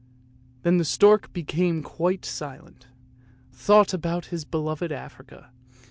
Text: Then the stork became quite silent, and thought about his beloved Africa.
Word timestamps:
Then 0.63 0.77
the 0.79 0.83
stork 0.83 1.31
became 1.31 1.83
quite 1.83 2.25
silent, 2.25 2.87
and 2.87 3.53
thought 3.55 3.93
about 3.93 4.25
his 4.33 4.45
beloved 4.45 4.91
Africa. 4.91 5.51